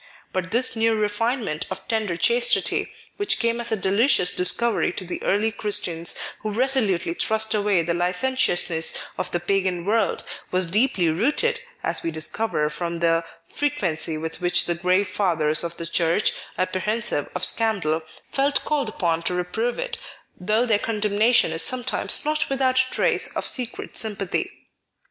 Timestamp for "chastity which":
2.17-3.37